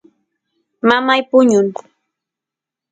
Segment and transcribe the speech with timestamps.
[0.87, 1.67] mamay puñun